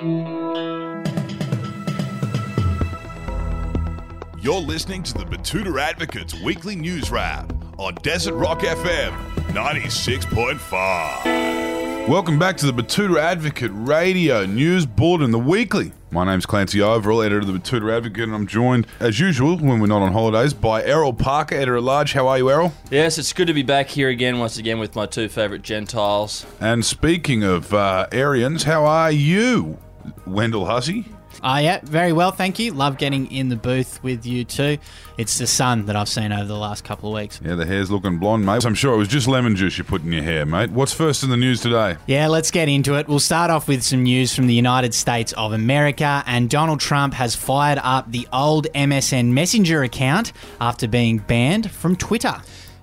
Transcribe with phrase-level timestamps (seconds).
[0.00, 1.04] You're
[4.54, 9.12] listening to the Betoota Advocates Weekly News Wrap on Desert Rock FM
[9.48, 12.08] 96.5.
[12.08, 15.92] Welcome back to the Betoota Advocate Radio News Bulletin, the weekly.
[16.10, 19.80] My name's Clancy Overell, editor of the Betoota Advocate, and I'm joined, as usual, when
[19.80, 22.14] we're not on holidays, by Errol Parker, editor at large.
[22.14, 22.72] How are you, Errol?
[22.90, 26.46] Yes, it's good to be back here again, once again, with my two favourite Gentiles.
[26.58, 29.76] And speaking of uh, Aryans, how are you,
[30.26, 31.06] Wendell Hussey?
[31.42, 32.72] Uh, yeah, very well, thank you.
[32.72, 34.76] Love getting in the booth with you too.
[35.16, 37.40] It's the sun that I've seen over the last couple of weeks.
[37.42, 38.64] Yeah, the hair's looking blonde, mate.
[38.66, 40.70] I'm sure it was just lemon juice you put in your hair, mate.
[40.70, 41.96] What's first in the news today?
[42.06, 43.08] Yeah, let's get into it.
[43.08, 47.14] We'll start off with some news from the United States of America, and Donald Trump
[47.14, 52.34] has fired up the old MSN Messenger account after being banned from Twitter.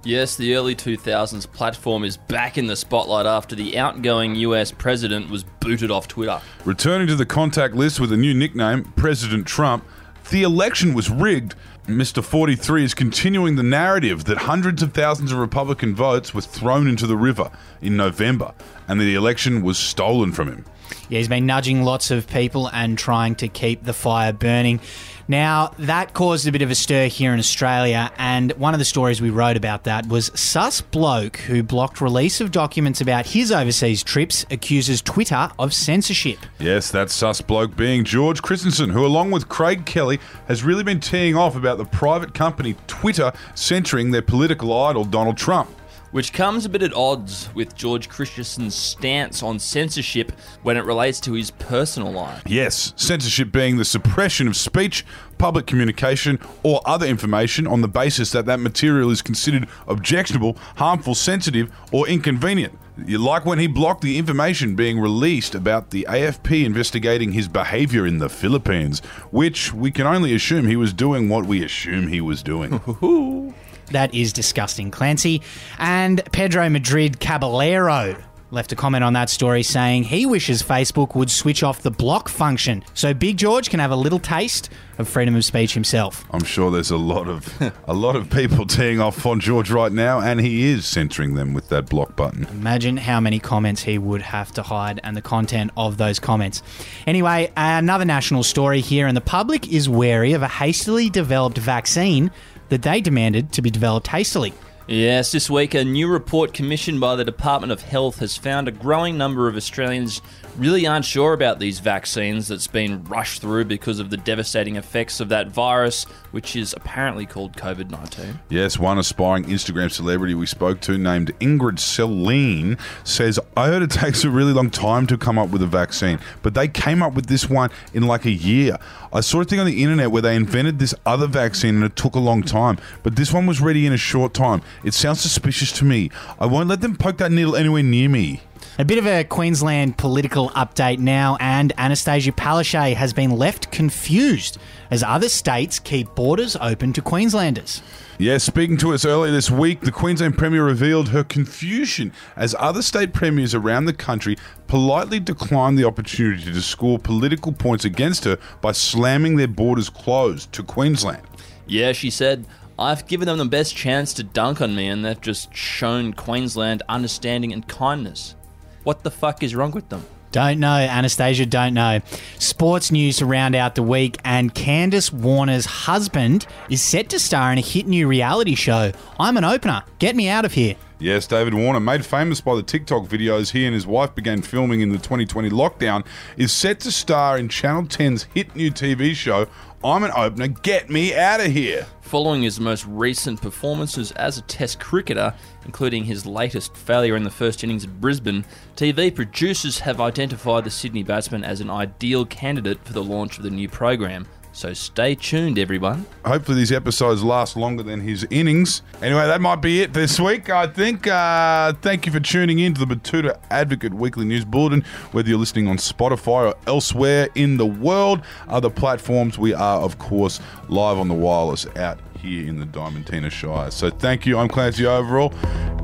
[0.04, 5.30] Yes, the early 2000s platform is back in the spotlight after the outgoing US president
[5.30, 6.40] was booted off Twitter.
[6.66, 9.84] Returning to the contact list with a new nickname, President Trump,
[10.30, 11.56] the election was rigged.
[11.88, 12.22] Mr.
[12.22, 17.08] 43 is continuing the narrative that hundreds of thousands of Republican votes were thrown into
[17.08, 17.50] the river
[17.82, 18.54] in November
[18.90, 20.66] and that the election was stolen from him.
[21.08, 24.82] Yeah, he's been nudging lots of people and trying to keep the fire burning.
[25.30, 28.86] Now, that caused a bit of a stir here in Australia, and one of the
[28.86, 33.52] stories we wrote about that was Sus Bloke, who blocked release of documents about his
[33.52, 36.40] overseas trips, accuses Twitter of censorship.
[36.60, 41.02] Yes, that sus bloke being George Christensen, who, along with Craig Kelly, has really been
[41.02, 45.70] teeing off about the private company Twitter censoring their political idol Donald Trump.
[46.12, 50.32] Which comes a bit at odds with George Christensen's stance on censorship
[50.64, 52.42] when it relates to his personal life.
[52.48, 55.06] Yes, censorship being the suppression of speech,
[55.38, 61.14] public communication, or other information on the basis that that material is considered objectionable, harmful,
[61.14, 62.74] sensitive, or inconvenient.
[63.06, 68.06] You- Like when he blocked the information being released about the AFP investigating his behavior
[68.08, 69.00] in the Philippines,
[69.32, 72.82] which we can only assume he was doing what we assume he was doing.
[73.92, 75.42] That is disgusting, Clancy.
[75.80, 78.18] And Pedro Madrid Caballero
[78.52, 82.30] left a comment on that story saying he wishes Facebook would switch off the block
[82.30, 86.26] function so Big George can have a little taste of freedom of speech himself.
[86.32, 89.92] I'm sure there's a lot of a lot of people teeing off on George right
[89.92, 92.46] now, and he is censoring them with that block button.
[92.46, 96.64] Imagine how many comments he would have to hide and the content of those comments.
[97.06, 102.32] Anyway, another national story here, and the public is wary of a hastily developed vaccine
[102.70, 104.54] that they demanded to be developed hastily.
[104.90, 108.72] Yes, this week a new report commissioned by the Department of Health has found a
[108.72, 110.22] growing number of Australians
[110.58, 115.20] really aren't sure about these vaccines that's been rushed through because of the devastating effects
[115.20, 118.40] of that virus, which is apparently called COVID 19.
[118.50, 123.92] Yes, one aspiring Instagram celebrity we spoke to, named Ingrid Celine, says, I heard it
[123.92, 127.14] takes a really long time to come up with a vaccine, but they came up
[127.14, 128.78] with this one in like a year.
[129.12, 131.96] I saw a thing on the internet where they invented this other vaccine and it
[131.96, 134.62] took a long time, but this one was ready in a short time.
[134.84, 136.10] It sounds suspicious to me.
[136.40, 138.42] I won't let them poke that needle anywhere near me.
[138.80, 144.60] A bit of a Queensland political update now, and Annastacia Palaszczuk has been left confused
[144.92, 147.82] as other states keep borders open to Queenslanders.
[148.20, 152.82] Yeah, speaking to us earlier this week, the Queensland Premier revealed her confusion as other
[152.82, 158.38] state premiers around the country politely declined the opportunity to score political points against her
[158.62, 161.22] by slamming their borders closed to Queensland.
[161.68, 162.46] Yeah, she said,
[162.80, 166.84] I've given them the best chance to dunk on me, and they've just shown Queensland
[166.88, 168.36] understanding and kindness.
[168.84, 170.06] What the fuck is wrong with them?
[170.32, 172.02] Don't know, Annastacia, don't know.
[172.38, 177.52] Sports news to round out the week, and Candice Warner's husband is set to star
[177.52, 178.92] in a hit new reality show.
[179.20, 179.84] I'm an opener.
[179.98, 180.76] Get me out of here.
[181.00, 184.82] Yes, David Warner, made famous by the TikTok videos he and his wife began filming
[184.82, 186.04] in the 2020 lockdown,
[186.38, 189.48] is set to star in Channel 10's hit new TV show,
[189.84, 191.86] I'm an Opener, Get Me Out of Here.
[192.02, 195.36] Following his most recent performances as a Test cricketer,
[195.66, 198.44] including his latest failure in the first innings at Brisbane,
[198.76, 203.44] TV producers have identified the Sydney batsman as an ideal candidate for the launch of
[203.44, 204.26] the new program.
[204.58, 206.08] So stay tuned, everyone.
[206.26, 208.82] Hopefully, these episodes last longer than his innings.
[209.04, 211.06] Anyway, that might be it this week, I think.
[211.06, 214.82] Uh, thank you for tuning in to the Betoota Advocate Weekly News Bulletin.
[215.12, 220.00] Whether you're listening on Spotify or elsewhere in the world, other platforms, we are, of
[220.00, 220.40] course,
[220.70, 223.70] live on the wireless out here in the Diamantina Shire.
[223.70, 224.40] So thank you.
[224.40, 225.32] I'm Clancy Overell.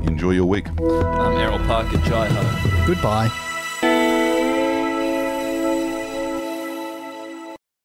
[0.04, 0.66] Enjoy your week.
[0.80, 2.86] I'm Errol Parker, Jai Ho.
[2.88, 3.53] Goodbye.